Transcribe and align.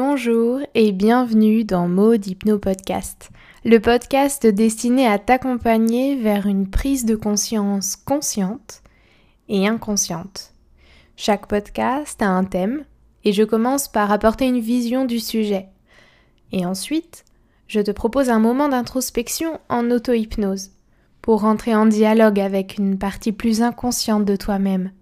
Bonjour 0.00 0.60
et 0.76 0.92
bienvenue 0.92 1.64
dans 1.64 1.88
Mode 1.88 2.24
Hypno 2.24 2.56
Podcast, 2.60 3.30
le 3.64 3.80
podcast 3.80 4.46
destiné 4.46 5.08
à 5.08 5.18
t'accompagner 5.18 6.14
vers 6.14 6.46
une 6.46 6.70
prise 6.70 7.04
de 7.04 7.16
conscience 7.16 7.96
consciente 7.96 8.84
et 9.48 9.66
inconsciente. 9.66 10.52
Chaque 11.16 11.48
podcast 11.48 12.22
a 12.22 12.28
un 12.28 12.44
thème 12.44 12.84
et 13.24 13.32
je 13.32 13.42
commence 13.42 13.88
par 13.88 14.12
apporter 14.12 14.46
une 14.46 14.60
vision 14.60 15.04
du 15.04 15.18
sujet. 15.18 15.66
Et 16.52 16.64
ensuite, 16.64 17.24
je 17.66 17.80
te 17.80 17.90
propose 17.90 18.30
un 18.30 18.38
moment 18.38 18.68
d'introspection 18.68 19.58
en 19.68 19.90
auto-hypnose 19.90 20.70
pour 21.22 21.40
rentrer 21.40 21.74
en 21.74 21.86
dialogue 21.86 22.38
avec 22.38 22.78
une 22.78 22.98
partie 22.98 23.32
plus 23.32 23.62
inconsciente 23.62 24.24
de 24.24 24.36
toi-même. 24.36 24.92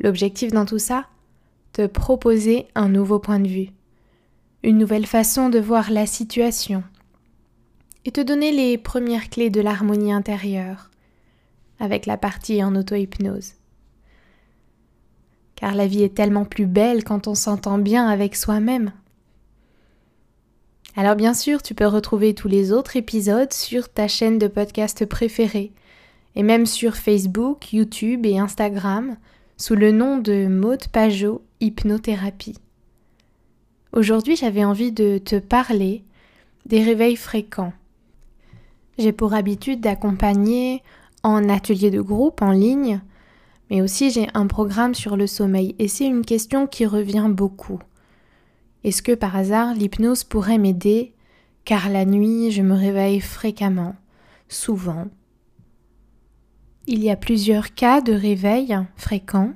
L'objectif 0.00 0.50
dans 0.50 0.66
tout 0.66 0.80
ça 0.80 1.06
Te 1.72 1.86
proposer 1.86 2.66
un 2.74 2.88
nouveau 2.88 3.20
point 3.20 3.38
de 3.38 3.46
vue 3.46 3.70
une 4.68 4.76
nouvelle 4.76 5.06
façon 5.06 5.48
de 5.48 5.58
voir 5.58 5.90
la 5.90 6.04
situation 6.04 6.84
et 8.04 8.10
te 8.10 8.20
donner 8.20 8.52
les 8.52 8.76
premières 8.76 9.30
clés 9.30 9.48
de 9.48 9.62
l'harmonie 9.62 10.12
intérieure 10.12 10.90
avec 11.80 12.04
la 12.04 12.18
partie 12.18 12.62
en 12.62 12.76
auto-hypnose. 12.76 13.54
Car 15.54 15.74
la 15.74 15.86
vie 15.86 16.02
est 16.02 16.14
tellement 16.14 16.44
plus 16.44 16.66
belle 16.66 17.02
quand 17.02 17.28
on 17.28 17.34
s'entend 17.34 17.78
bien 17.78 18.08
avec 18.08 18.36
soi-même. 18.36 18.92
Alors 20.96 21.16
bien 21.16 21.32
sûr, 21.32 21.62
tu 21.62 21.74
peux 21.74 21.86
retrouver 21.86 22.34
tous 22.34 22.48
les 22.48 22.70
autres 22.70 22.96
épisodes 22.96 23.54
sur 23.54 23.88
ta 23.88 24.06
chaîne 24.06 24.38
de 24.38 24.48
podcast 24.48 25.06
préférée 25.06 25.72
et 26.36 26.42
même 26.42 26.66
sur 26.66 26.94
Facebook, 26.94 27.72
YouTube 27.72 28.26
et 28.26 28.38
Instagram 28.38 29.16
sous 29.56 29.76
le 29.76 29.92
nom 29.92 30.18
de 30.18 30.46
Maud 30.46 30.88
Pajot 30.88 31.42
Hypnothérapie. 31.60 32.58
Aujourd'hui, 33.92 34.36
j'avais 34.36 34.64
envie 34.64 34.92
de 34.92 35.18
te 35.18 35.38
parler 35.38 36.04
des 36.66 36.82
réveils 36.82 37.16
fréquents. 37.16 37.72
J'ai 38.98 39.12
pour 39.12 39.32
habitude 39.32 39.80
d'accompagner 39.80 40.82
en 41.22 41.48
atelier 41.48 41.90
de 41.90 42.00
groupe 42.00 42.42
en 42.42 42.50
ligne, 42.50 43.00
mais 43.70 43.80
aussi 43.80 44.10
j'ai 44.10 44.28
un 44.34 44.46
programme 44.46 44.94
sur 44.94 45.16
le 45.16 45.26
sommeil 45.26 45.74
et 45.78 45.88
c'est 45.88 46.06
une 46.06 46.24
question 46.24 46.66
qui 46.66 46.84
revient 46.84 47.28
beaucoup. 47.30 47.78
Est-ce 48.84 49.02
que 49.02 49.14
par 49.14 49.36
hasard 49.36 49.74
l'hypnose 49.74 50.24
pourrait 50.24 50.58
m'aider? 50.58 51.14
Car 51.64 51.88
la 51.88 52.04
nuit 52.04 52.50
je 52.50 52.62
me 52.62 52.74
réveille 52.74 53.20
fréquemment, 53.20 53.94
souvent. 54.48 55.06
Il 56.86 57.02
y 57.02 57.10
a 57.10 57.16
plusieurs 57.16 57.74
cas 57.74 58.00
de 58.00 58.12
réveil 58.12 58.76
fréquents 58.96 59.52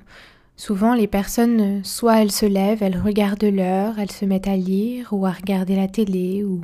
Souvent, 0.57 0.95
les 0.95 1.07
personnes, 1.07 1.83
soit 1.85 2.21
elles 2.21 2.33
se 2.33 2.47
lèvent, 2.47 2.83
elles 2.83 2.99
regardent 2.99 3.45
l'heure, 3.45 3.99
elles 3.99 4.13
se 4.13 4.25
mettent 4.25 4.49
à 4.49 4.57
lire 4.57 5.09
ou 5.13 5.27
à 5.27 5.31
regarder 5.31 5.77
la 5.77 5.89
télé 5.89 6.45
ou 6.45 6.61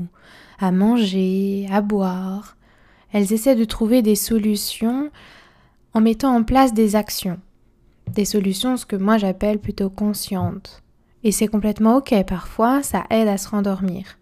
à 0.58 0.70
manger, 0.70 1.66
à 1.70 1.80
boire. 1.80 2.56
Elles 3.12 3.32
essaient 3.32 3.56
de 3.56 3.64
trouver 3.64 4.02
des 4.02 4.14
solutions 4.14 5.10
en 5.94 6.00
mettant 6.00 6.34
en 6.34 6.44
place 6.44 6.74
des 6.74 6.96
actions. 6.96 7.38
Des 8.14 8.24
solutions, 8.24 8.76
ce 8.76 8.86
que 8.86 8.96
moi 8.96 9.18
j'appelle 9.18 9.58
plutôt 9.58 9.90
conscientes. 9.90 10.82
Et 11.24 11.32
c'est 11.32 11.48
complètement 11.48 11.96
ok, 11.96 12.14
parfois 12.26 12.82
ça 12.82 13.04
aide 13.10 13.28
à 13.28 13.38
se 13.38 13.48
rendormir. 13.48 14.18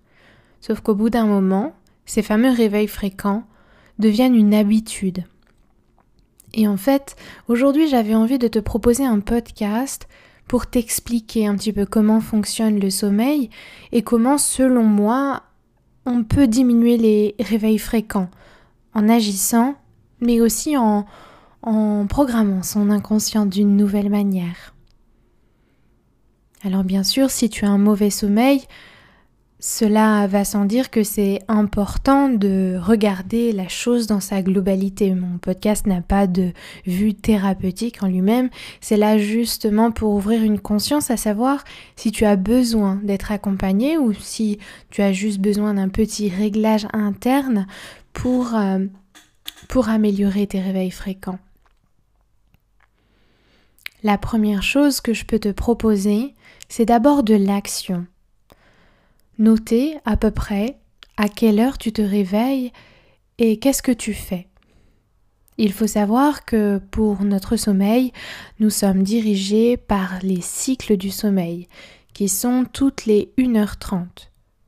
Sauf 0.61 0.80
qu'au 0.80 0.95
bout 0.95 1.11
d'un 1.11 1.27
moment, 1.27 1.75
ces 2.06 2.23
fameux 2.23 2.51
réveils 2.51 2.89
fréquents 2.89 3.45
deviennent 3.98 4.34
une 4.34 4.55
habitude. 4.55 5.25
Et 6.56 6.66
en 6.66 6.78
fait, 6.78 7.16
aujourd'hui, 7.48 7.86
j'avais 7.86 8.14
envie 8.14 8.38
de 8.38 8.48
te 8.48 8.58
proposer 8.58 9.04
un 9.04 9.20
podcast 9.20 10.08
pour 10.48 10.66
t'expliquer 10.66 11.46
un 11.46 11.54
petit 11.54 11.72
peu 11.72 11.84
comment 11.84 12.20
fonctionne 12.20 12.80
le 12.80 12.88
sommeil 12.88 13.50
et 13.92 14.02
comment, 14.02 14.38
selon 14.38 14.82
moi, 14.82 15.42
on 16.06 16.24
peut 16.24 16.46
diminuer 16.46 16.96
les 16.96 17.34
réveils 17.38 17.78
fréquents 17.78 18.30
en 18.94 19.08
agissant, 19.08 19.74
mais 20.20 20.40
aussi 20.40 20.78
en, 20.78 21.04
en 21.62 22.06
programmant 22.06 22.62
son 22.62 22.90
inconscient 22.90 23.45
d'une 23.45 23.77
nouvelle 23.77 24.08
manière. 24.08 24.74
Alors 26.64 26.84
bien 26.84 27.02
sûr, 27.02 27.30
si 27.30 27.50
tu 27.50 27.66
as 27.66 27.70
un 27.70 27.77
mauvais 27.77 28.11
sommeil, 28.11 28.62
cela 29.58 30.27
va 30.27 30.44
sans 30.44 30.67
dire 30.67 30.90
que 30.90 31.02
c'est 31.02 31.39
important 31.48 32.28
de 32.28 32.78
regarder 32.78 33.52
la 33.52 33.68
chose 33.68 34.06
dans 34.06 34.20
sa 34.20 34.42
globalité. 34.42 35.14
Mon 35.14 35.39
podcast 35.39 35.86
n'a 35.86 36.02
pas 36.02 36.27
de 36.27 36.52
vue 36.84 37.14
thérapeutique 37.14 38.02
en 38.02 38.08
lui-même. 38.08 38.50
C'est 38.83 38.98
là 38.98 39.16
justement 39.16 39.92
pour 39.92 40.12
ouvrir 40.12 40.42
une 40.42 40.61
conscience 40.61 41.11
à 41.11 41.16
savoir 41.16 41.64
si 41.96 42.12
tu 42.12 42.27
as 42.27 42.36
besoin 42.36 43.00
d'être 43.02 43.33
accompagné 43.33 43.96
ou 43.96 44.12
si 44.12 44.58
tu 44.90 45.00
as 45.00 45.14
juste 45.14 45.39
besoin 45.39 45.74
d'un 45.74 45.89
petit 45.89 46.28
réglage 46.28 46.86
interne 46.92 47.66
pour, 48.12 48.55
euh, 48.55 48.86
améliorer 49.89 50.46
tes 50.46 50.61
réveils 50.61 50.90
fréquents. 50.90 51.39
La 54.02 54.16
première 54.16 54.62
chose 54.62 55.02
que 55.02 55.12
je 55.12 55.27
peux 55.27 55.39
te 55.39 55.50
proposer, 55.50 56.34
c'est 56.68 56.86
d'abord 56.86 57.22
de 57.22 57.34
l'action. 57.34 58.06
Notez 59.39 59.98
à 60.05 60.17
peu 60.17 60.30
près 60.30 60.79
à 61.17 61.29
quelle 61.29 61.61
heure 61.61 61.79
tu 61.79 61.92
te 61.92 62.02
réveilles 62.02 62.73
et 63.39 63.58
qu'est-ce 63.58 63.83
que 63.83 63.92
tu 63.92 64.14
fais. 64.14 64.48
Il 65.58 65.73
faut 65.73 65.86
savoir 65.86 66.45
que 66.45 66.79
pour 66.91 67.23
notre 67.23 67.57
sommeil, 67.57 68.13
nous 68.61 68.70
sommes 68.70 69.02
dirigés 69.02 69.77
par 69.77 70.19
les 70.23 70.42
cycles 70.42 70.96
du 70.96 71.11
sommeil, 71.11 71.67
qui 72.13 72.29
sont 72.29 72.67
toutes 72.70 73.07
les 73.07 73.33
1h30. 73.39 74.07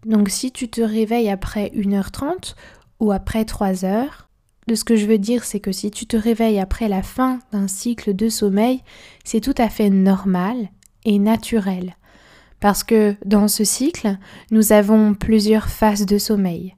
Donc 0.07 0.31
si 0.31 0.51
tu 0.53 0.69
te 0.69 0.81
réveilles 0.81 1.29
après 1.29 1.71
1h30 1.75 2.55
ou 3.01 3.13
après 3.13 3.45
3 3.45 3.85
heures, 3.85 4.29
de 4.67 4.75
ce 4.75 4.85
que 4.85 4.97
je 4.97 5.07
veux 5.07 5.19
dire, 5.19 5.45
c'est 5.45 5.61
que 5.61 5.73
si 5.73 5.91
tu 5.91 6.07
te 6.07 6.17
réveilles 6.17 6.61
après 6.61 6.89
la 6.89 7.03
fin 7.03 7.39
d'un 7.53 7.69
cycle 7.69 8.15
de 8.15 8.29
sommeil, 8.29 8.83
c'est 9.25 9.41
tout 9.41 9.55
à 9.57 9.69
fait 9.69 9.89
normal 9.91 10.69
et 11.05 11.19
naturel. 11.19 11.97
Parce 12.61 12.83
que 12.83 13.15
dans 13.25 13.49
ce 13.49 13.65
cycle, 13.65 14.17
nous 14.51 14.73
avons 14.73 15.15
plusieurs 15.15 15.69
phases 15.69 16.07
de 16.07 16.19
sommeil. 16.19 16.75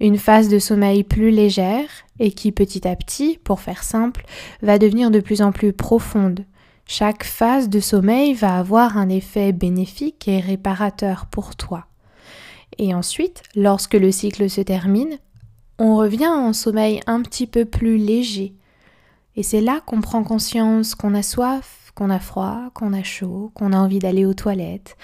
Une 0.00 0.16
phase 0.16 0.48
de 0.48 0.58
sommeil 0.58 1.04
plus 1.04 1.30
légère 1.30 1.88
et 2.18 2.32
qui 2.32 2.52
petit 2.52 2.88
à 2.88 2.96
petit, 2.96 3.38
pour 3.44 3.60
faire 3.60 3.82
simple, 3.82 4.24
va 4.62 4.78
devenir 4.78 5.10
de 5.10 5.20
plus 5.20 5.42
en 5.42 5.52
plus 5.52 5.74
profonde. 5.74 6.44
Chaque 6.86 7.24
phase 7.24 7.68
de 7.68 7.80
sommeil 7.80 8.32
va 8.34 8.58
avoir 8.58 8.96
un 8.96 9.10
effet 9.10 9.52
bénéfique 9.52 10.26
et 10.26 10.40
réparateur 10.40 11.26
pour 11.26 11.54
toi. 11.54 11.86
Et 12.78 12.94
ensuite, 12.94 13.42
lorsque 13.54 13.94
le 13.94 14.10
cycle 14.10 14.48
se 14.48 14.62
termine, 14.62 15.18
on 15.78 15.96
revient 15.96 16.28
en 16.28 16.52
sommeil 16.52 17.00
un 17.06 17.20
petit 17.22 17.46
peu 17.46 17.64
plus 17.64 17.98
léger. 17.98 18.54
Et 19.36 19.42
c'est 19.42 19.60
là 19.60 19.80
qu'on 19.84 20.00
prend 20.00 20.22
conscience 20.22 20.94
qu'on 20.94 21.14
a 21.14 21.22
soif, 21.22 21.79
qu'on 21.94 22.10
a 22.10 22.18
froid, 22.18 22.70
qu'on 22.74 22.92
a 22.92 23.02
chaud, 23.02 23.50
qu'on 23.54 23.72
a 23.72 23.78
envie 23.78 23.98
d'aller 23.98 24.24
aux 24.24 24.34
toilettes. 24.34 24.96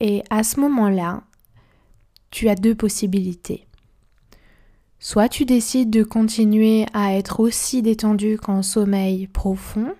Et 0.00 0.22
à 0.30 0.42
ce 0.42 0.60
moment-là, 0.60 1.22
tu 2.30 2.48
as 2.48 2.54
deux 2.54 2.74
possibilités. 2.74 3.66
Soit 4.98 5.28
tu 5.28 5.44
décides 5.44 5.90
de 5.90 6.02
continuer 6.02 6.86
à 6.92 7.14
être 7.14 7.40
aussi 7.40 7.82
détendu 7.82 8.36
qu'en 8.36 8.62
sommeil 8.62 9.26
profond, 9.26 9.94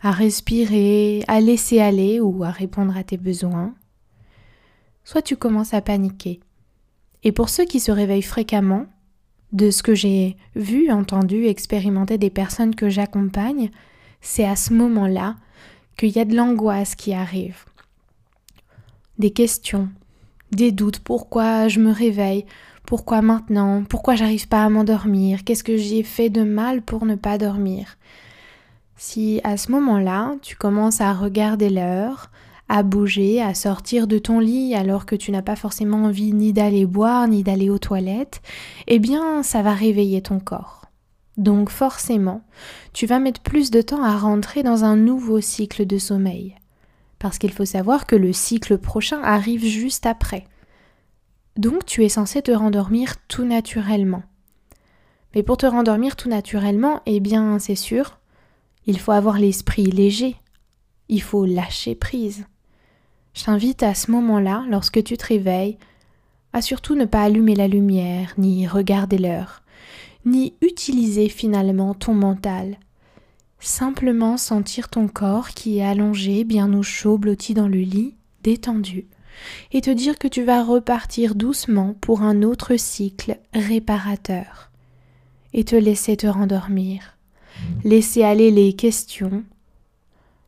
à 0.00 0.10
respirer, 0.10 1.24
à 1.28 1.40
laisser 1.40 1.80
aller 1.80 2.20
ou 2.20 2.44
à 2.44 2.50
répondre 2.50 2.96
à 2.96 3.04
tes 3.04 3.16
besoins. 3.16 3.74
Soit 5.04 5.22
tu 5.22 5.36
commences 5.36 5.74
à 5.74 5.80
paniquer. 5.80 6.40
Et 7.22 7.32
pour 7.32 7.48
ceux 7.48 7.64
qui 7.64 7.80
se 7.80 7.92
réveillent 7.92 8.22
fréquemment, 8.22 8.86
de 9.52 9.70
ce 9.70 9.82
que 9.82 9.94
j'ai 9.94 10.36
vu, 10.54 10.90
entendu, 10.90 11.46
expérimenté 11.46 12.18
des 12.18 12.30
personnes 12.30 12.74
que 12.74 12.88
j'accompagne, 12.88 13.70
c'est 14.20 14.44
à 14.44 14.56
ce 14.56 14.72
moment-là 14.74 15.36
qu'il 15.96 16.10
y 16.10 16.18
a 16.18 16.24
de 16.24 16.36
l'angoisse 16.36 16.94
qui 16.94 17.12
arrive, 17.14 17.64
des 19.18 19.30
questions, 19.30 19.88
des 20.52 20.72
doutes, 20.72 21.00
pourquoi 21.00 21.68
je 21.68 21.80
me 21.80 21.90
réveille, 21.90 22.44
pourquoi 22.84 23.22
maintenant, 23.22 23.82
pourquoi 23.88 24.14
j'arrive 24.14 24.48
pas 24.48 24.64
à 24.64 24.68
m'endormir, 24.68 25.44
qu'est-ce 25.44 25.64
que 25.64 25.76
j'ai 25.76 26.02
fait 26.02 26.30
de 26.30 26.42
mal 26.42 26.82
pour 26.82 27.04
ne 27.04 27.14
pas 27.14 27.38
dormir? 27.38 27.96
Si 28.96 29.40
à 29.44 29.56
ce 29.56 29.70
moment-là, 29.72 30.36
tu 30.40 30.56
commences 30.56 31.00
à 31.00 31.12
regarder 31.12 31.68
l'heure, 31.68 32.30
à 32.68 32.82
bouger, 32.82 33.42
à 33.42 33.54
sortir 33.54 34.06
de 34.06 34.18
ton 34.18 34.40
lit 34.40 34.74
alors 34.74 35.06
que 35.06 35.16
tu 35.16 35.30
n'as 35.30 35.42
pas 35.42 35.56
forcément 35.56 36.04
envie 36.04 36.32
ni 36.32 36.52
d'aller 36.52 36.86
boire 36.86 37.28
ni 37.28 37.42
d'aller 37.42 37.70
aux 37.70 37.78
toilettes, 37.78 38.40
eh 38.86 38.98
bien 38.98 39.42
ça 39.42 39.62
va 39.62 39.72
réveiller 39.72 40.22
ton 40.22 40.40
corps. 40.40 40.85
Donc 41.36 41.68
forcément, 41.68 42.42
tu 42.92 43.06
vas 43.06 43.18
mettre 43.18 43.40
plus 43.40 43.70
de 43.70 43.82
temps 43.82 44.02
à 44.02 44.16
rentrer 44.16 44.62
dans 44.62 44.84
un 44.84 44.96
nouveau 44.96 45.40
cycle 45.40 45.86
de 45.86 45.98
sommeil. 45.98 46.56
Parce 47.18 47.38
qu'il 47.38 47.52
faut 47.52 47.64
savoir 47.64 48.06
que 48.06 48.16
le 48.16 48.32
cycle 48.32 48.78
prochain 48.78 49.20
arrive 49.22 49.64
juste 49.64 50.06
après. 50.06 50.44
Donc 51.56 51.84
tu 51.86 52.04
es 52.04 52.08
censé 52.08 52.42
te 52.42 52.50
rendormir 52.50 53.16
tout 53.28 53.44
naturellement. 53.44 54.22
Mais 55.34 55.42
pour 55.42 55.56
te 55.56 55.66
rendormir 55.66 56.16
tout 56.16 56.28
naturellement, 56.28 57.02
eh 57.06 57.20
bien 57.20 57.58
c'est 57.58 57.74
sûr, 57.74 58.18
il 58.86 58.98
faut 58.98 59.12
avoir 59.12 59.38
l'esprit 59.38 59.84
léger. 59.84 60.36
Il 61.08 61.22
faut 61.22 61.44
lâcher 61.44 61.94
prise. 61.94 62.46
Je 63.34 63.44
t'invite 63.44 63.82
à 63.82 63.94
ce 63.94 64.10
moment-là, 64.12 64.64
lorsque 64.70 65.02
tu 65.04 65.16
te 65.16 65.26
réveilles, 65.26 65.78
à 66.52 66.62
surtout 66.62 66.94
ne 66.94 67.04
pas 67.04 67.22
allumer 67.22 67.54
la 67.54 67.68
lumière, 67.68 68.32
ni 68.38 68.66
regarder 68.66 69.18
l'heure, 69.18 69.62
ni 70.26 70.54
utiliser 70.60 71.28
finalement 71.28 71.94
ton 71.94 72.12
mental. 72.12 72.78
Simplement 73.58 74.36
sentir 74.36 74.88
ton 74.88 75.08
corps 75.08 75.50
qui 75.50 75.78
est 75.78 75.84
allongé, 75.84 76.44
bien 76.44 76.74
au 76.74 76.82
chaud, 76.82 77.16
blotti 77.16 77.54
dans 77.54 77.68
le 77.68 77.78
lit, 77.78 78.14
détendu, 78.42 79.06
et 79.72 79.80
te 79.80 79.90
dire 79.90 80.18
que 80.18 80.28
tu 80.28 80.42
vas 80.42 80.62
repartir 80.62 81.34
doucement 81.34 81.94
pour 82.00 82.22
un 82.22 82.42
autre 82.42 82.76
cycle 82.76 83.38
réparateur, 83.54 84.70
et 85.54 85.64
te 85.64 85.76
laisser 85.76 86.16
te 86.16 86.26
rendormir, 86.26 87.16
laisser 87.84 88.22
aller 88.22 88.50
les 88.50 88.74
questions, 88.74 89.44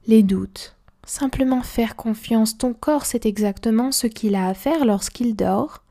les 0.07 0.23
doutes, 0.23 0.77
simplement 1.07 1.63
faire 1.63 1.97
confiance. 1.97 2.59
Ton 2.59 2.75
corps 2.75 3.07
sait 3.07 3.21
exactement 3.25 3.93
ce 3.93 4.07
qu'il 4.07 4.35
a 4.35 4.49
à 4.49 4.55
faire 4.55 4.85
lorsqu'il 4.85 5.35
dort. 5.35 5.83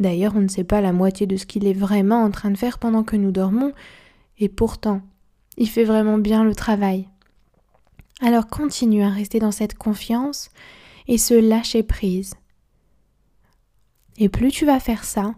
D'ailleurs, 0.00 0.32
on 0.34 0.40
ne 0.40 0.48
sait 0.48 0.64
pas 0.64 0.80
la 0.80 0.92
moitié 0.92 1.26
de 1.26 1.36
ce 1.36 1.44
qu'il 1.46 1.66
est 1.66 1.74
vraiment 1.74 2.24
en 2.24 2.30
train 2.30 2.50
de 2.50 2.56
faire 2.56 2.78
pendant 2.78 3.04
que 3.04 3.16
nous 3.16 3.30
dormons, 3.30 3.72
et 4.38 4.48
pourtant, 4.48 5.02
il 5.58 5.68
fait 5.68 5.84
vraiment 5.84 6.16
bien 6.16 6.42
le 6.42 6.54
travail. 6.54 7.06
Alors 8.22 8.48
continue 8.48 9.02
à 9.02 9.10
rester 9.10 9.38
dans 9.38 9.52
cette 9.52 9.76
confiance 9.76 10.48
et 11.06 11.18
se 11.18 11.34
lâcher 11.34 11.82
prise. 11.82 12.34
Et 14.16 14.30
plus 14.30 14.50
tu 14.50 14.64
vas 14.64 14.80
faire 14.80 15.04
ça, 15.04 15.34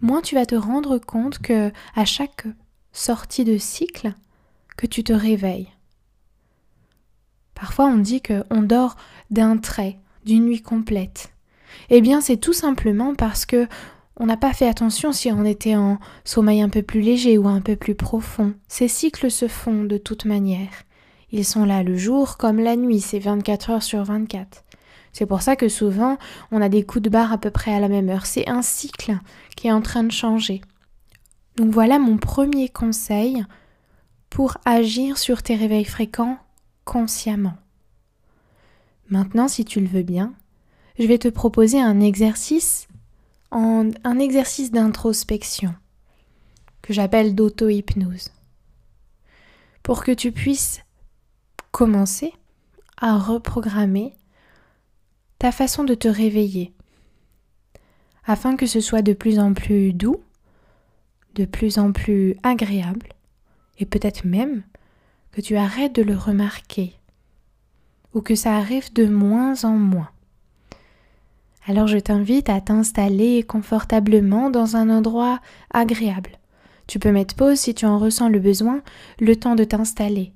moins 0.00 0.20
tu 0.20 0.36
vas 0.36 0.46
te 0.46 0.54
rendre 0.54 0.98
compte 0.98 1.38
que 1.38 1.72
à 1.94 2.04
chaque 2.04 2.46
sortie 2.92 3.44
de 3.44 3.58
cycle, 3.58 4.14
que 4.76 4.86
tu 4.86 5.02
te 5.02 5.12
réveilles. 5.12 5.68
Parfois 7.54 7.86
on 7.86 7.98
dit 7.98 8.22
qu'on 8.22 8.62
dort 8.62 8.96
d'un 9.30 9.56
trait, 9.56 9.98
d'une 10.24 10.46
nuit 10.46 10.62
complète. 10.62 11.32
Eh 11.88 12.00
bien 12.00 12.20
c'est 12.20 12.36
tout 12.36 12.52
simplement 12.52 13.14
parce 13.14 13.46
que 13.46 13.66
on 14.16 14.26
n'a 14.26 14.36
pas 14.36 14.52
fait 14.52 14.68
attention 14.68 15.12
si 15.12 15.32
on 15.32 15.44
était 15.44 15.76
en 15.76 15.98
sommeil 16.24 16.60
un 16.60 16.68
peu 16.68 16.82
plus 16.82 17.00
léger 17.00 17.38
ou 17.38 17.48
un 17.48 17.62
peu 17.62 17.74
plus 17.74 17.94
profond. 17.94 18.52
Ces 18.68 18.88
cycles 18.88 19.30
se 19.30 19.48
font 19.48 19.84
de 19.84 19.96
toute 19.96 20.26
manière. 20.26 20.68
Ils 21.32 21.44
sont 21.44 21.64
là 21.64 21.82
le 21.82 21.96
jour 21.96 22.36
comme 22.36 22.60
la 22.60 22.76
nuit, 22.76 23.00
c'est 23.00 23.18
24 23.18 23.70
heures 23.70 23.82
sur 23.82 24.04
24. 24.04 24.64
C'est 25.12 25.26
pour 25.26 25.42
ça 25.42 25.56
que 25.56 25.68
souvent 25.68 26.18
on 26.50 26.60
a 26.60 26.68
des 26.68 26.84
coups 26.84 27.02
de 27.02 27.10
barre 27.10 27.32
à 27.32 27.38
peu 27.38 27.50
près 27.50 27.72
à 27.72 27.80
la 27.80 27.88
même 27.88 28.08
heure. 28.08 28.26
C'est 28.26 28.48
un 28.48 28.62
cycle 28.62 29.16
qui 29.56 29.68
est 29.68 29.72
en 29.72 29.80
train 29.80 30.04
de 30.04 30.12
changer. 30.12 30.60
Donc 31.56 31.72
voilà 31.72 31.98
mon 31.98 32.16
premier 32.16 32.68
conseil 32.68 33.44
pour 34.28 34.56
agir 34.64 35.18
sur 35.18 35.42
tes 35.42 35.56
réveils 35.56 35.84
fréquents 35.84 36.38
consciemment. 36.84 37.54
Maintenant, 39.08 39.48
si 39.48 39.64
tu 39.64 39.80
le 39.80 39.88
veux 39.88 40.02
bien, 40.02 40.32
je 40.98 41.06
vais 41.06 41.18
te 41.18 41.28
proposer 41.28 41.80
un 41.80 42.00
exercice, 42.00 42.88
un 43.50 44.18
exercice 44.18 44.70
d'introspection 44.70 45.74
que 46.82 46.92
j'appelle 46.92 47.34
d'auto-hypnose, 47.34 48.30
pour 49.82 50.04
que 50.04 50.12
tu 50.12 50.32
puisses 50.32 50.82
commencer 51.70 52.32
à 52.96 53.18
reprogrammer 53.18 54.14
ta 55.38 55.52
façon 55.52 55.84
de 55.84 55.94
te 55.94 56.08
réveiller, 56.08 56.74
afin 58.24 58.56
que 58.56 58.66
ce 58.66 58.80
soit 58.80 59.02
de 59.02 59.12
plus 59.12 59.38
en 59.38 59.54
plus 59.54 59.92
doux, 59.92 60.22
de 61.34 61.44
plus 61.44 61.78
en 61.78 61.92
plus 61.92 62.36
agréable, 62.42 63.08
et 63.78 63.86
peut-être 63.86 64.24
même 64.24 64.62
que 65.32 65.40
tu 65.40 65.56
arrêtes 65.56 65.94
de 65.94 66.02
le 66.02 66.16
remarquer 66.16 66.94
ou 68.12 68.20
que 68.20 68.34
ça 68.34 68.56
arrive 68.56 68.92
de 68.92 69.06
moins 69.06 69.64
en 69.64 69.76
moins. 69.76 70.10
Alors 71.66 71.86
je 71.86 71.98
t'invite 71.98 72.48
à 72.48 72.60
t'installer 72.60 73.42
confortablement 73.42 74.50
dans 74.50 74.76
un 74.76 74.90
endroit 74.90 75.40
agréable. 75.72 76.38
Tu 76.86 76.98
peux 76.98 77.12
mettre 77.12 77.36
pause 77.36 77.58
si 77.58 77.74
tu 77.74 77.86
en 77.86 77.98
ressens 77.98 78.28
le 78.28 78.40
besoin, 78.40 78.82
le 79.20 79.36
temps 79.36 79.54
de 79.54 79.64
t'installer. 79.64 80.32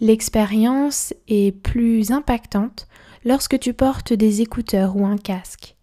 L'expérience 0.00 1.12
est 1.28 1.52
plus 1.52 2.12
impactante 2.12 2.86
lorsque 3.24 3.58
tu 3.58 3.72
portes 3.72 4.12
des 4.12 4.40
écouteurs 4.42 4.96
ou 4.96 5.04
un 5.04 5.16
casque. 5.16 5.74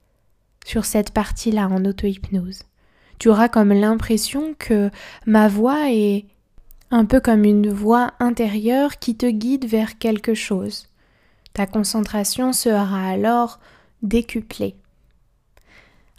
Sur 0.65 0.85
cette 0.85 1.11
partie-là 1.11 1.67
en 1.67 1.83
auto-hypnose, 1.85 2.63
tu 3.19 3.29
auras 3.29 3.49
comme 3.49 3.73
l'impression 3.73 4.53
que 4.57 4.91
ma 5.25 5.47
voix 5.47 5.91
est 5.91 6.25
un 6.91 7.05
peu 7.05 7.19
comme 7.19 7.43
une 7.43 7.69
voix 7.69 8.13
intérieure 8.19 8.99
qui 8.99 9.15
te 9.15 9.25
guide 9.25 9.65
vers 9.65 9.97
quelque 9.97 10.33
chose. 10.33 10.87
Ta 11.53 11.65
concentration 11.65 12.53
sera 12.53 13.07
alors 13.07 13.59
décuplée. 14.01 14.75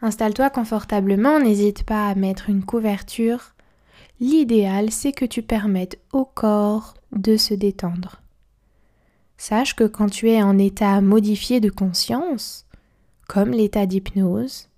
Installe-toi 0.00 0.50
confortablement, 0.50 1.40
n'hésite 1.40 1.82
pas 1.82 2.08
à 2.08 2.14
mettre 2.14 2.50
une 2.50 2.64
couverture. 2.64 3.54
L'idéal, 4.20 4.90
c'est 4.90 5.12
que 5.12 5.24
tu 5.24 5.42
permettes 5.42 5.98
au 6.12 6.24
corps 6.24 6.94
de 7.12 7.36
se 7.36 7.54
détendre. 7.54 8.20
Sache 9.36 9.74
que 9.74 9.84
quand 9.84 10.08
tu 10.08 10.30
es 10.30 10.42
en 10.42 10.58
état 10.58 11.00
modifié 11.00 11.60
de 11.60 11.70
conscience, 11.70 12.66
comme 13.28 13.50
l'état 13.50 13.86
d'hypnose, 13.86 14.68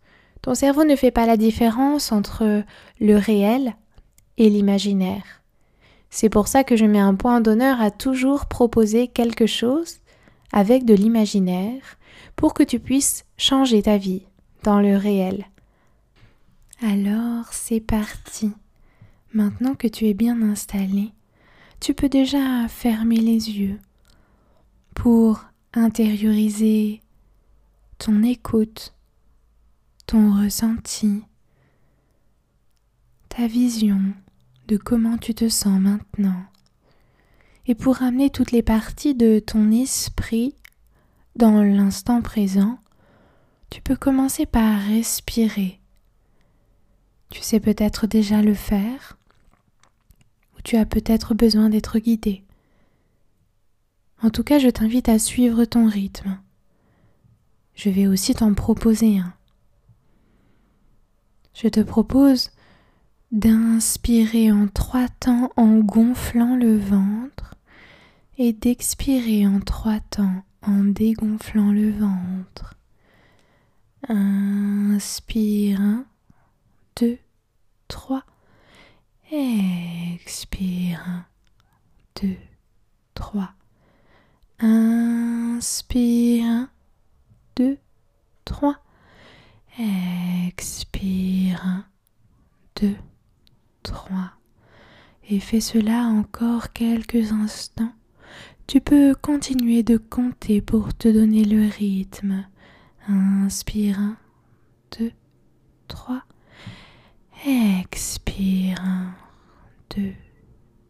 ton 0.42 0.54
cerveau 0.54 0.84
ne 0.84 0.96
fait 0.96 1.10
pas 1.10 1.26
la 1.26 1.36
différence 1.36 2.12
entre 2.12 2.62
le 2.98 3.16
réel 3.16 3.74
et 4.38 4.48
l'imaginaire. 4.48 5.42
C'est 6.10 6.28
pour 6.28 6.48
ça 6.48 6.64
que 6.64 6.76
je 6.76 6.86
mets 6.86 6.98
un 6.98 7.14
point 7.14 7.40
d'honneur 7.40 7.80
à 7.80 7.90
toujours 7.90 8.46
proposer 8.46 9.06
quelque 9.06 9.46
chose 9.46 9.98
avec 10.52 10.84
de 10.84 10.94
l'imaginaire 10.94 11.98
pour 12.36 12.54
que 12.54 12.62
tu 12.62 12.78
puisses 12.78 13.24
changer 13.36 13.82
ta 13.82 13.96
vie 13.96 14.22
dans 14.62 14.80
le 14.80 14.96
réel. 14.96 15.46
Alors 16.82 17.52
c'est 17.52 17.80
parti. 17.80 18.52
Maintenant 19.32 19.74
que 19.74 19.86
tu 19.86 20.06
es 20.08 20.14
bien 20.14 20.42
installé, 20.42 21.12
tu 21.78 21.94
peux 21.94 22.08
déjà 22.08 22.66
fermer 22.68 23.16
les 23.16 23.50
yeux 23.50 23.78
pour 24.94 25.44
intérioriser 25.72 27.00
ton 27.98 28.22
écoute, 28.22 28.94
ton 30.06 30.42
ressenti, 30.42 31.22
ta 33.28 33.46
vision 33.46 34.00
de 34.66 34.76
comment 34.76 35.16
tu 35.16 35.34
te 35.34 35.48
sens 35.48 35.80
maintenant. 35.80 36.42
Et 37.66 37.74
pour 37.74 37.96
ramener 37.96 38.30
toutes 38.30 38.52
les 38.52 38.62
parties 38.62 39.14
de 39.14 39.38
ton 39.38 39.70
esprit 39.70 40.54
dans 41.36 41.62
l'instant 41.62 42.22
présent, 42.22 42.78
tu 43.70 43.80
peux 43.80 43.96
commencer 43.96 44.46
par 44.46 44.80
respirer. 44.82 45.80
Tu 47.30 47.40
sais 47.42 47.60
peut-être 47.60 48.06
déjà 48.06 48.42
le 48.42 48.54
faire, 48.54 49.16
ou 50.56 50.62
tu 50.62 50.76
as 50.76 50.86
peut-être 50.86 51.34
besoin 51.34 51.70
d'être 51.70 51.98
guidé. 51.98 52.44
En 54.22 54.30
tout 54.30 54.42
cas, 54.42 54.58
je 54.58 54.68
t'invite 54.68 55.08
à 55.08 55.18
suivre 55.18 55.64
ton 55.64 55.88
rythme. 55.88 56.38
Je 57.74 57.88
vais 57.88 58.06
aussi 58.06 58.34
t'en 58.34 58.52
proposer 58.52 59.18
un. 59.18 59.32
Je 61.54 61.68
te 61.68 61.80
propose 61.80 62.50
d'inspirer 63.32 64.50
en 64.50 64.66
trois 64.66 65.08
temps 65.08 65.52
en 65.56 65.78
gonflant 65.78 66.56
le 66.56 66.76
ventre 66.76 67.54
et 68.38 68.52
d'expirer 68.52 69.46
en 69.46 69.60
trois 69.60 70.00
temps 70.00 70.42
en 70.62 70.84
dégonflant 70.84 71.72
le 71.72 71.90
ventre. 71.90 72.74
Inspire 74.08 75.80
un, 75.80 76.06
deux, 76.96 77.18
trois. 77.88 78.24
Expire 79.30 81.02
un, 81.06 81.24
deux, 82.20 82.36
trois. 83.14 83.52
Inspire 84.58 86.44
un, 86.44 86.70
deux, 87.56 87.78
trois. 88.44 88.80
Expire 89.78 91.64
un, 91.64 91.84
deux, 92.76 92.96
3. 93.82 94.32
Et 95.28 95.40
fais 95.40 95.60
cela 95.60 96.04
encore 96.04 96.72
quelques 96.72 97.32
instants. 97.32 97.92
Tu 98.70 98.80
peux 98.80 99.16
continuer 99.20 99.82
de 99.82 99.96
compter 99.96 100.60
pour 100.60 100.94
te 100.94 101.08
donner 101.08 101.44
le 101.44 101.68
rythme. 101.68 102.46
Inspire 103.08 103.98
1, 103.98 104.16
2, 105.00 105.10
3. 105.88 106.22
Expire 107.48 108.80
1, 108.80 109.12
2, 109.96 110.12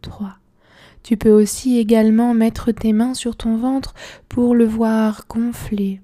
3. 0.02 0.36
Tu 1.02 1.16
peux 1.16 1.30
aussi 1.30 1.78
également 1.78 2.34
mettre 2.34 2.70
tes 2.70 2.92
mains 2.92 3.14
sur 3.14 3.34
ton 3.34 3.56
ventre 3.56 3.94
pour 4.28 4.54
le 4.54 4.66
voir 4.66 5.24
gonfler 5.26 6.02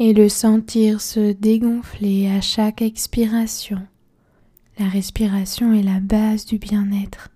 et 0.00 0.12
le 0.12 0.28
sentir 0.28 1.00
se 1.00 1.30
dégonfler 1.34 2.28
à 2.32 2.40
chaque 2.40 2.82
expiration. 2.82 3.86
La 4.76 4.88
respiration 4.88 5.72
est 5.72 5.84
la 5.84 6.00
base 6.00 6.46
du 6.46 6.58
bien-être. 6.58 7.28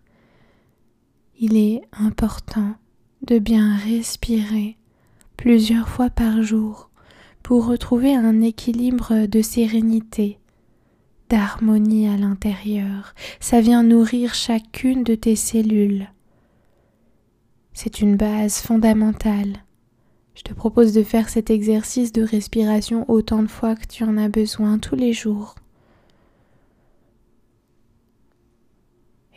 Il 1.38 1.56
est 1.56 1.82
important 1.92 2.74
de 3.22 3.38
bien 3.38 3.76
respirer 3.76 4.76
plusieurs 5.36 5.88
fois 5.88 6.10
par 6.10 6.42
jour 6.42 6.90
pour 7.42 7.66
retrouver 7.66 8.14
un 8.14 8.40
équilibre 8.40 9.26
de 9.26 9.42
sérénité, 9.42 10.38
d'harmonie 11.28 12.08
à 12.08 12.16
l'intérieur. 12.16 13.14
Ça 13.40 13.60
vient 13.60 13.82
nourrir 13.82 14.34
chacune 14.34 15.04
de 15.04 15.14
tes 15.14 15.36
cellules. 15.36 16.08
C'est 17.72 18.00
une 18.00 18.16
base 18.16 18.58
fondamentale. 18.60 19.64
Je 20.34 20.42
te 20.42 20.52
propose 20.54 20.92
de 20.92 21.02
faire 21.02 21.28
cet 21.28 21.50
exercice 21.50 22.12
de 22.12 22.22
respiration 22.22 23.08
autant 23.10 23.42
de 23.42 23.48
fois 23.48 23.76
que 23.76 23.86
tu 23.86 24.02
en 24.04 24.16
as 24.16 24.28
besoin 24.28 24.78
tous 24.78 24.96
les 24.96 25.12
jours. 25.12 25.54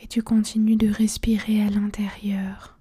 Et 0.01 0.07
tu 0.07 0.21
continues 0.21 0.75
de 0.75 0.89
respirer 0.89 1.61
à 1.61 1.69
l'intérieur. 1.69 2.74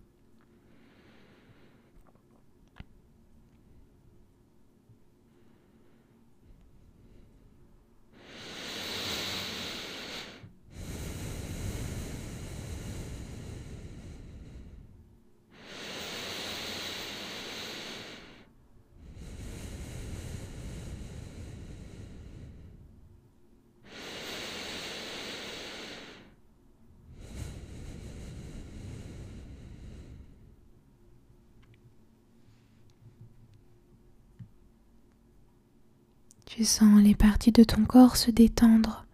Tu 36.57 36.65
sens 36.65 37.03
les 37.03 37.17
parties 37.17 37.51
de 37.51 37.65
ton 37.65 37.85
corps 37.85 38.17
se 38.17 38.31
détendre. 38.31 39.05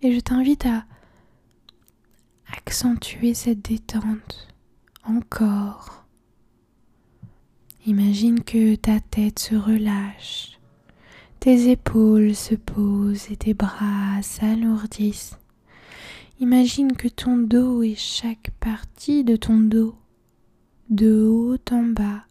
Et 0.00 0.14
je 0.14 0.20
t'invite 0.20 0.64
à 0.64 0.86
accentuer 2.56 3.34
cette 3.34 3.60
détente 3.60 4.48
encore. 5.04 6.06
Imagine 7.84 8.42
que 8.42 8.76
ta 8.76 8.98
tête 9.00 9.40
se 9.40 9.54
relâche, 9.54 10.58
tes 11.38 11.70
épaules 11.70 12.34
se 12.34 12.54
posent 12.54 13.30
et 13.30 13.36
tes 13.36 13.52
bras 13.52 14.22
s'alourdissent. 14.22 15.36
Imagine 16.38 16.96
que 16.96 17.08
ton 17.08 17.36
dos 17.36 17.82
et 17.82 17.94
chaque 17.94 18.52
partie 18.58 19.22
de 19.22 19.36
ton 19.36 19.58
dos, 19.58 19.94
de 20.88 21.26
haut 21.26 21.58
en 21.70 21.82
bas, 21.82 22.24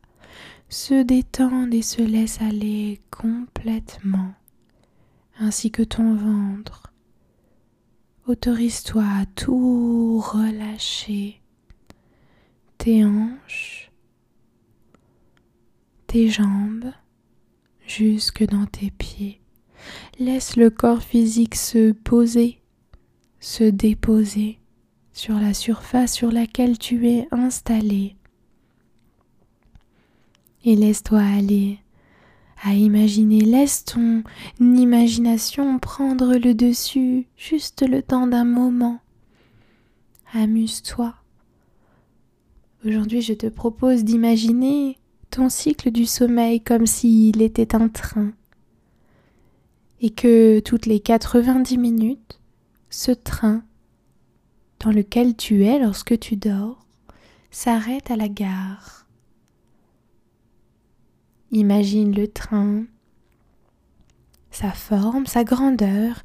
se 0.69 1.01
détendent 1.01 1.73
et 1.73 1.81
se 1.81 2.01
laissent 2.01 2.41
aller 2.41 3.01
complètement, 3.09 4.33
ainsi 5.39 5.71
que 5.71 5.81
ton 5.81 6.15
ventre. 6.15 6.93
Autorise-toi 8.27 9.03
à 9.03 9.25
tout 9.25 10.19
relâcher, 10.19 11.41
tes 12.77 13.03
hanches, 13.03 13.91
tes 16.05 16.29
jambes, 16.29 16.91
jusque 17.87 18.45
dans 18.45 18.67
tes 18.67 18.91
pieds. 18.91 19.41
Laisse 20.19 20.55
le 20.55 20.69
corps 20.69 21.01
physique 21.01 21.55
se 21.55 21.93
poser, 21.93 22.61
se 23.39 23.63
déposer 23.63 24.59
sur 25.13 25.39
la 25.39 25.55
surface 25.55 26.13
sur 26.13 26.31
laquelle 26.31 26.77
tu 26.77 27.09
es 27.09 27.27
installé 27.31 28.18
et 30.65 30.75
laisse-toi 30.75 31.19
aller 31.19 31.79
à 32.63 32.73
imaginer. 32.73 33.41
Laisse 33.41 33.85
ton 33.85 34.23
imagination 34.59 35.79
prendre 35.79 36.35
le 36.35 36.53
dessus 36.53 37.27
juste 37.37 37.87
le 37.87 38.01
temps 38.01 38.27
d'un 38.27 38.45
moment. 38.45 38.99
Amuse-toi. 40.33 41.15
Aujourd'hui, 42.85 43.21
je 43.21 43.33
te 43.33 43.47
propose 43.47 44.03
d'imaginer 44.03 44.97
ton 45.31 45.49
cycle 45.49 45.91
du 45.91 46.05
sommeil 46.05 46.61
comme 46.61 46.85
s'il 46.85 47.41
était 47.41 47.75
un 47.75 47.87
train 47.87 48.31
et 50.01 50.09
que 50.11 50.59
toutes 50.59 50.85
les 50.85 50.99
90 50.99 51.77
minutes, 51.77 52.39
ce 52.89 53.11
train 53.11 53.63
dans 54.79 54.91
lequel 54.91 55.35
tu 55.35 55.65
es 55.65 55.79
lorsque 55.79 56.17
tu 56.19 56.35
dors 56.37 56.85
s'arrête 57.51 58.11
à 58.11 58.15
la 58.15 58.29
gare 58.29 59.07
Imagine 61.51 62.13
le 62.13 62.27
train, 62.27 62.83
sa 64.51 64.71
forme, 64.71 65.25
sa 65.25 65.43
grandeur. 65.43 66.21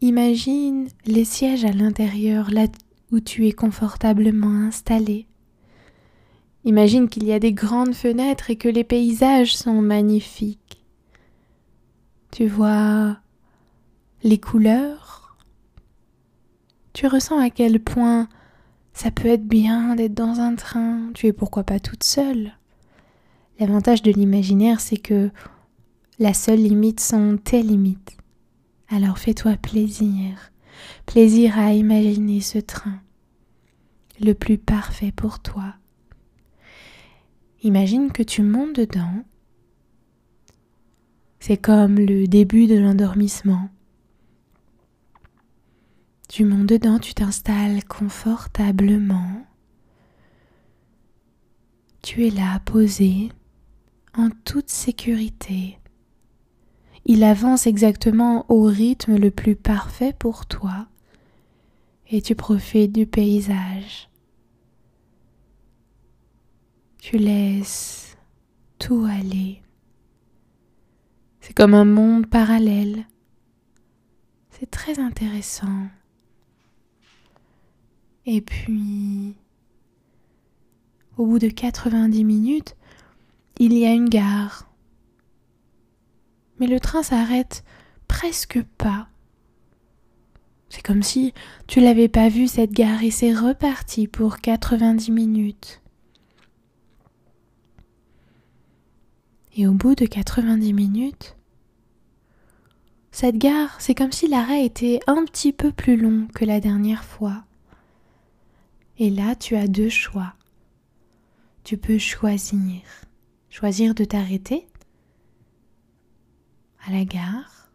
Imagine 0.00 0.88
les 1.06 1.24
sièges 1.24 1.64
à 1.64 1.72
l'intérieur, 1.72 2.50
là 2.50 2.66
où 3.12 3.20
tu 3.20 3.46
es 3.46 3.52
confortablement 3.52 4.66
installé. 4.66 5.26
Imagine 6.64 7.08
qu'il 7.08 7.24
y 7.24 7.32
a 7.32 7.38
des 7.38 7.52
grandes 7.52 7.94
fenêtres 7.94 8.50
et 8.50 8.56
que 8.56 8.68
les 8.68 8.84
paysages 8.84 9.54
sont 9.54 9.82
magnifiques. 9.82 10.84
Tu 12.30 12.46
vois 12.46 13.18
les 14.22 14.38
couleurs. 14.38 15.36
Tu 16.94 17.06
ressens 17.06 17.38
à 17.38 17.50
quel 17.50 17.80
point 17.80 18.28
ça 18.94 19.10
peut 19.10 19.28
être 19.28 19.46
bien 19.46 19.94
d'être 19.94 20.14
dans 20.14 20.40
un 20.40 20.54
train. 20.54 21.10
Tu 21.12 21.26
es 21.26 21.32
pourquoi 21.32 21.64
pas 21.64 21.80
toute 21.80 22.04
seule. 22.04 22.54
L'avantage 23.60 24.02
de 24.02 24.10
l'imaginaire, 24.10 24.80
c'est 24.80 24.96
que 24.96 25.30
la 26.18 26.34
seule 26.34 26.62
limite 26.62 27.00
sont 27.00 27.38
tes 27.42 27.62
limites. 27.62 28.16
Alors 28.88 29.18
fais-toi 29.18 29.56
plaisir, 29.56 30.52
plaisir 31.06 31.58
à 31.58 31.72
imaginer 31.72 32.40
ce 32.40 32.58
train, 32.58 33.00
le 34.20 34.32
plus 34.32 34.58
parfait 34.58 35.12
pour 35.12 35.40
toi. 35.40 35.74
Imagine 37.62 38.12
que 38.12 38.22
tu 38.22 38.42
montes 38.42 38.76
dedans. 38.76 39.24
C'est 41.40 41.56
comme 41.56 41.96
le 41.96 42.26
début 42.26 42.66
de 42.66 42.76
l'endormissement. 42.76 43.68
Tu 46.28 46.44
montes 46.44 46.66
dedans, 46.66 46.98
tu 46.98 47.14
t'installes 47.14 47.84
confortablement. 47.84 49.46
Tu 52.02 52.26
es 52.26 52.30
là, 52.30 52.60
posé, 52.64 53.30
en 54.16 54.30
toute 54.44 54.70
sécurité. 54.70 55.78
Il 57.04 57.22
avance 57.22 57.66
exactement 57.66 58.46
au 58.48 58.64
rythme 58.64 59.16
le 59.16 59.30
plus 59.30 59.56
parfait 59.56 60.14
pour 60.18 60.46
toi 60.46 60.86
et 62.10 62.22
tu 62.22 62.34
profites 62.34 62.92
du 62.92 63.06
paysage. 63.06 64.08
Tu 66.98 67.18
laisses 67.18 68.16
tout 68.78 69.04
aller. 69.04 69.62
C'est 71.40 71.54
comme 71.54 71.74
un 71.74 71.84
monde 71.84 72.26
parallèle. 72.26 73.04
C'est 74.50 74.70
très 74.70 74.98
intéressant. 74.98 75.88
Et 78.24 78.40
puis, 78.40 79.34
au 81.18 81.26
bout 81.26 81.38
de 81.38 81.48
90 81.48 82.24
minutes, 82.24 82.76
il 83.58 83.72
y 83.72 83.84
a 83.84 83.92
une 83.92 84.08
gare. 84.08 84.68
Mais 86.58 86.66
le 86.66 86.80
train 86.80 87.02
s'arrête 87.02 87.64
presque 88.08 88.62
pas. 88.78 89.08
C'est 90.68 90.82
comme 90.82 91.02
si 91.02 91.32
tu 91.66 91.80
l'avais 91.80 92.08
pas 92.08 92.28
vu 92.28 92.48
cette 92.48 92.72
gare 92.72 93.04
et 93.04 93.10
c'est 93.10 93.32
reparti 93.32 94.08
pour 94.08 94.38
90 94.38 95.10
minutes. 95.12 95.80
Et 99.56 99.68
au 99.68 99.72
bout 99.72 99.94
de 99.94 100.06
90 100.06 100.72
minutes, 100.72 101.36
cette 103.12 103.38
gare, 103.38 103.80
c'est 103.80 103.94
comme 103.94 104.10
si 104.10 104.26
l'arrêt 104.26 104.64
était 104.64 104.98
un 105.06 105.24
petit 105.24 105.52
peu 105.52 105.70
plus 105.70 105.96
long 105.96 106.26
que 106.34 106.44
la 106.44 106.58
dernière 106.58 107.04
fois. 107.04 107.44
Et 108.98 109.10
là, 109.10 109.36
tu 109.36 109.54
as 109.54 109.68
deux 109.68 109.88
choix. 109.88 110.34
Tu 111.62 111.76
peux 111.76 111.98
choisir 111.98 112.82
choisir 113.54 113.94
de 113.94 114.02
t'arrêter 114.02 114.66
à 116.84 116.90
la 116.90 117.04
gare 117.04 117.70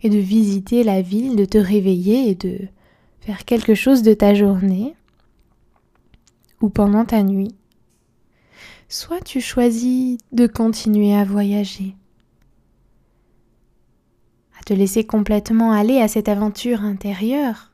et 0.00 0.08
de 0.08 0.16
visiter 0.16 0.82
la 0.82 1.02
ville, 1.02 1.36
de 1.36 1.44
te 1.44 1.58
réveiller 1.58 2.30
et 2.30 2.34
de 2.34 2.58
faire 3.20 3.44
quelque 3.44 3.74
chose 3.74 4.00
de 4.00 4.14
ta 4.14 4.32
journée 4.32 4.94
ou 6.62 6.70
pendant 6.70 7.04
ta 7.04 7.22
nuit. 7.22 7.54
Soit 8.88 9.20
tu 9.20 9.42
choisis 9.42 10.16
de 10.32 10.46
continuer 10.46 11.14
à 11.14 11.26
voyager, 11.26 11.94
à 14.58 14.62
te 14.62 14.72
laisser 14.72 15.04
complètement 15.04 15.70
aller 15.72 16.00
à 16.00 16.08
cette 16.08 16.30
aventure 16.30 16.80
intérieure, 16.80 17.72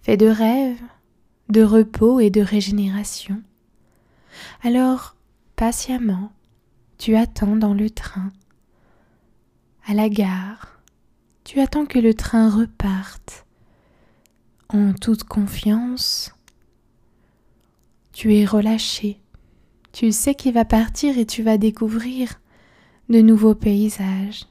fait 0.00 0.16
de 0.16 0.28
rêves, 0.28 0.80
de 1.50 1.62
repos 1.62 2.20
et 2.20 2.30
de 2.30 2.40
régénération. 2.40 3.42
Alors, 4.62 5.14
patiemment, 5.56 6.32
tu 6.98 7.16
attends 7.16 7.56
dans 7.56 7.74
le 7.74 7.90
train. 7.90 8.32
À 9.86 9.94
la 9.94 10.08
gare, 10.08 10.80
tu 11.44 11.60
attends 11.60 11.86
que 11.86 11.98
le 11.98 12.14
train 12.14 12.50
reparte. 12.50 13.44
En 14.68 14.92
toute 14.92 15.24
confiance, 15.24 16.32
tu 18.12 18.34
es 18.34 18.44
relâché. 18.44 19.20
Tu 19.92 20.12
sais 20.12 20.34
qu'il 20.34 20.54
va 20.54 20.64
partir 20.64 21.18
et 21.18 21.26
tu 21.26 21.42
vas 21.42 21.58
découvrir 21.58 22.40
de 23.08 23.20
nouveaux 23.20 23.54
paysages. 23.54 24.46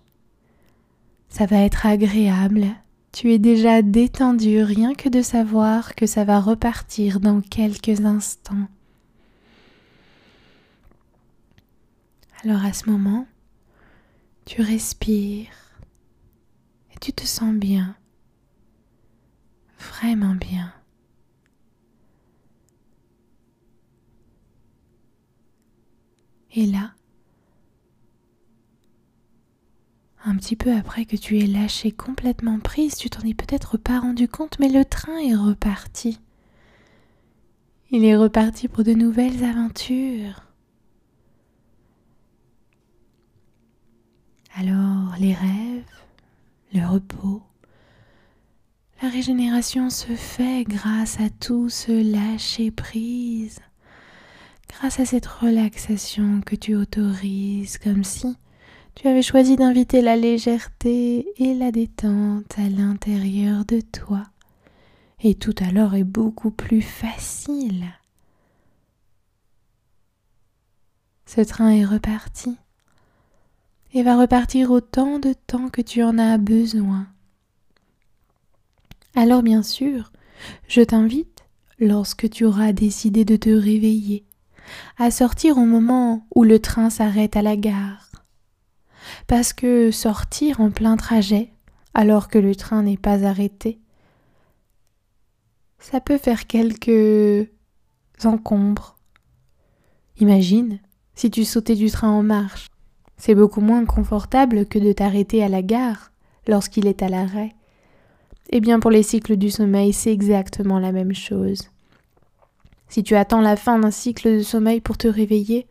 Ça 1.29 1.45
va 1.45 1.57
être 1.57 1.85
agréable. 1.85 2.67
Tu 3.11 3.33
es 3.33 3.39
déjà 3.39 3.81
détendu 3.81 4.61
rien 4.61 4.93
que 4.93 5.09
de 5.09 5.21
savoir 5.21 5.95
que 5.95 6.05
ça 6.05 6.23
va 6.23 6.39
repartir 6.39 7.19
dans 7.19 7.41
quelques 7.41 8.01
instants. 8.05 8.67
Alors 12.43 12.65
à 12.65 12.73
ce 12.73 12.89
moment, 12.89 13.27
tu 14.45 14.61
respires 14.61 15.79
et 16.91 16.99
tu 16.99 17.13
te 17.13 17.23
sens 17.23 17.53
bien, 17.53 17.95
vraiment 19.77 20.33
bien. 20.33 20.73
Et 26.53 26.65
là, 26.65 26.93
un 30.25 30.35
petit 30.35 30.55
peu 30.55 30.75
après 30.75 31.05
que 31.05 31.15
tu 31.15 31.39
aies 31.39 31.47
lâché 31.47 31.91
complètement 31.91 32.59
prise, 32.59 32.95
tu 32.95 33.09
t'en 33.09 33.21
es 33.21 33.35
peut-être 33.35 33.77
pas 33.77 33.99
rendu 33.99 34.27
compte, 34.27 34.57
mais 34.59 34.69
le 34.69 34.83
train 34.83 35.17
est 35.19 35.35
reparti. 35.35 36.19
Il 37.91 38.03
est 38.03 38.17
reparti 38.17 38.67
pour 38.67 38.83
de 38.83 38.93
nouvelles 38.93 39.43
aventures. 39.43 40.50
Alors 44.55 45.15
les 45.17 45.33
rêves, 45.33 45.83
le 46.73 46.85
repos, 46.85 47.41
la 49.01 49.09
régénération 49.09 49.89
se 49.89 50.13
fait 50.13 50.65
grâce 50.65 51.19
à 51.21 51.29
tout 51.29 51.69
ce 51.69 51.91
lâcher 51.91 52.69
prise, 52.69 53.59
grâce 54.67 54.99
à 54.99 55.05
cette 55.05 55.25
relaxation 55.25 56.41
que 56.41 56.55
tu 56.57 56.75
autorises 56.75 57.77
comme 57.77 58.03
si 58.03 58.35
tu 58.95 59.07
avais 59.07 59.21
choisi 59.21 59.55
d'inviter 59.55 60.01
la 60.01 60.17
légèreté 60.17 61.25
et 61.37 61.53
la 61.53 61.71
détente 61.71 62.59
à 62.59 62.67
l'intérieur 62.67 63.63
de 63.63 63.79
toi. 63.79 64.23
Et 65.23 65.35
tout 65.35 65.55
alors 65.61 65.95
est 65.95 66.03
beaucoup 66.03 66.51
plus 66.51 66.81
facile. 66.81 67.85
Ce 71.25 71.39
train 71.39 71.69
est 71.69 71.85
reparti 71.85 72.57
et 73.93 74.03
va 74.03 74.17
repartir 74.17 74.71
autant 74.71 75.19
de 75.19 75.33
temps 75.33 75.69
que 75.69 75.81
tu 75.81 76.03
en 76.03 76.17
as 76.17 76.37
besoin. 76.37 77.07
Alors 79.15 79.43
bien 79.43 79.63
sûr, 79.63 80.11
je 80.67 80.81
t'invite, 80.81 81.45
lorsque 81.79 82.29
tu 82.29 82.45
auras 82.45 82.71
décidé 82.71 83.25
de 83.25 83.35
te 83.35 83.49
réveiller, 83.49 84.25
à 84.97 85.11
sortir 85.11 85.57
au 85.57 85.65
moment 85.65 86.25
où 86.33 86.43
le 86.43 86.59
train 86.59 86.89
s'arrête 86.89 87.35
à 87.35 87.41
la 87.41 87.57
gare. 87.57 88.09
Parce 89.27 89.51
que 89.51 89.91
sortir 89.91 90.61
en 90.61 90.71
plein 90.71 90.95
trajet, 90.95 91.51
alors 91.93 92.29
que 92.29 92.37
le 92.37 92.55
train 92.55 92.83
n'est 92.83 92.97
pas 92.97 93.25
arrêté, 93.25 93.79
ça 95.79 95.99
peut 95.99 96.17
faire 96.17 96.47
quelques 96.47 97.49
encombres. 98.23 98.95
Imagine 100.19 100.79
si 101.15 101.31
tu 101.31 101.43
sautais 101.43 101.75
du 101.75 101.89
train 101.89 102.11
en 102.11 102.23
marche. 102.23 102.70
C'est 103.23 103.35
beaucoup 103.35 103.61
moins 103.61 103.85
confortable 103.85 104.65
que 104.65 104.79
de 104.79 104.93
t'arrêter 104.93 105.43
à 105.43 105.47
la 105.47 105.61
gare 105.61 106.11
lorsqu'il 106.47 106.87
est 106.87 107.03
à 107.03 107.07
l'arrêt. 107.07 107.53
Eh 108.49 108.61
bien 108.61 108.79
pour 108.79 108.89
les 108.89 109.03
cycles 109.03 109.37
du 109.37 109.51
sommeil, 109.51 109.93
c'est 109.93 110.11
exactement 110.11 110.79
la 110.79 110.91
même 110.91 111.13
chose. 111.13 111.69
Si 112.89 113.03
tu 113.03 113.15
attends 113.15 113.41
la 113.41 113.57
fin 113.57 113.77
d'un 113.77 113.91
cycle 113.91 114.37
de 114.37 114.41
sommeil 114.41 114.81
pour 114.81 114.97
te 114.97 115.07
réveiller, 115.07 115.67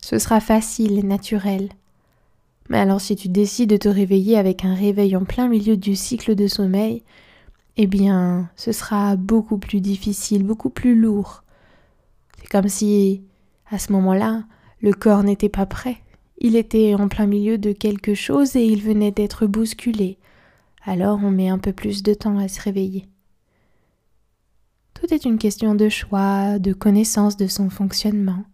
ce 0.00 0.18
sera 0.18 0.40
facile 0.40 0.98
et 0.98 1.02
naturel. 1.02 1.68
Mais 2.70 2.78
alors 2.78 3.02
si 3.02 3.16
tu 3.16 3.28
décides 3.28 3.68
de 3.68 3.76
te 3.76 3.90
réveiller 3.90 4.38
avec 4.38 4.64
un 4.64 4.72
réveil 4.72 5.14
en 5.14 5.24
plein 5.24 5.48
milieu 5.48 5.76
du 5.76 5.94
cycle 5.94 6.34
de 6.34 6.46
sommeil, 6.46 7.02
eh 7.76 7.86
bien 7.86 8.48
ce 8.56 8.72
sera 8.72 9.14
beaucoup 9.16 9.58
plus 9.58 9.82
difficile, 9.82 10.42
beaucoup 10.42 10.70
plus 10.70 10.98
lourd. 10.98 11.44
C'est 12.40 12.48
comme 12.48 12.68
si, 12.68 13.24
à 13.70 13.78
ce 13.78 13.92
moment-là, 13.92 14.44
le 14.80 14.94
corps 14.94 15.22
n'était 15.22 15.50
pas 15.50 15.66
prêt. 15.66 15.98
Il 16.38 16.56
était 16.56 16.94
en 16.94 17.08
plein 17.08 17.26
milieu 17.26 17.58
de 17.58 17.72
quelque 17.72 18.14
chose 18.14 18.54
et 18.54 18.64
il 18.64 18.82
venait 18.82 19.10
d'être 19.10 19.46
bousculé. 19.46 20.18
Alors 20.84 21.20
on 21.22 21.30
met 21.30 21.48
un 21.48 21.58
peu 21.58 21.72
plus 21.72 22.02
de 22.02 22.14
temps 22.14 22.38
à 22.38 22.48
se 22.48 22.60
réveiller. 22.60 23.08
Tout 24.94 25.12
est 25.12 25.24
une 25.24 25.38
question 25.38 25.74
de 25.74 25.88
choix, 25.88 26.58
de 26.58 26.72
connaissance 26.72 27.36
de 27.36 27.46
son 27.46 27.70
fonctionnement. 27.70 28.44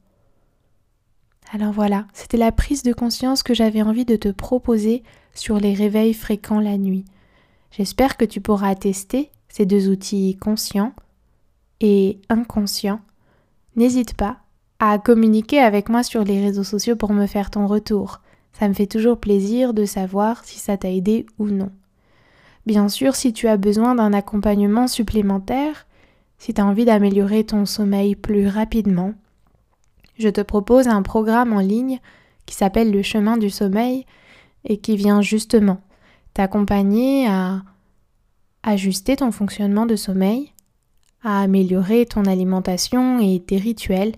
Alors 1.53 1.73
voilà, 1.73 2.07
c'était 2.13 2.37
la 2.37 2.53
prise 2.53 2.83
de 2.83 2.93
conscience 2.93 3.43
que 3.43 3.55
j'avais 3.55 3.83
envie 3.83 4.05
de 4.05 4.17
te 4.17 4.29
proposer 4.29 5.03
sur 5.35 5.59
les 5.59 5.75
réveils 5.75 6.15
fréquents 6.15 6.61
la 6.61 6.79
nuit. 6.79 7.05
J'espère 7.71 8.17
que 8.17 8.25
tu 8.25 8.41
pourras 8.41 8.75
tester 8.75 9.31
ces 9.49 9.67
deux 9.67 9.89
outils 9.89 10.37
conscients 10.37 10.95
et 11.81 12.19
inconscients. 12.29 13.01
N'hésite 13.77 14.15
pas 14.15 14.44
à 14.79 14.99
communiquer 14.99 15.61
avec 15.61 15.89
moi 15.89 16.03
sur 16.03 16.25
les 16.25 16.41
réseaux 16.41 16.65
sociaux 16.65 16.97
pour 16.97 17.13
me 17.13 17.27
faire 17.27 17.51
ton 17.51 17.67
retour. 17.67 18.21
Ça 18.53 18.69
me 18.69 18.75
fait 18.75 18.87
toujours 18.87 19.19
plaisir 19.19 19.75
de 19.75 19.85
savoir 19.85 20.45
si 20.45 20.59
ça 20.59 20.77
t'a 20.77 20.91
aidé 20.91 21.27
ou 21.39 21.47
non. 21.47 21.71
Bien 22.67 22.89
sûr, 22.89 23.15
si 23.15 23.33
tu 23.33 23.49
as 23.49 23.57
besoin 23.57 23.95
d'un 23.95 24.13
accompagnement 24.13 24.87
supplémentaire, 24.87 25.87
si 26.39 26.55
tu 26.55 26.61
as 26.61 26.67
envie 26.67 26.85
d'améliorer 26.85 27.45
ton 27.45 27.67
sommeil 27.67 28.17
plus 28.17 28.49
rapidement, 28.49 29.13
je 30.19 30.29
te 30.29 30.41
propose 30.41 30.89
un 30.89 31.03
programme 31.03 31.53
en 31.53 31.61
ligne 31.61 32.01
qui 32.47 32.55
s'appelle 32.55 32.91
le 32.91 33.03
chemin 33.03 33.37
du 33.37 33.51
sommeil 33.51 34.07
et 34.65 34.79
qui 34.79 34.97
vient 34.97 35.21
justement 35.21 35.81
t'accompagner 36.33 37.27
à 37.27 37.63
ajuster 38.63 39.17
ton 39.17 39.31
fonctionnement 39.31 39.87
de 39.87 39.97
sommeil, 39.97 40.53
à 41.23 41.41
améliorer 41.41 42.07
ton 42.07 42.25
alimentation 42.25 43.19
et 43.21 43.41
tes 43.41 43.57
rituels 43.57 44.15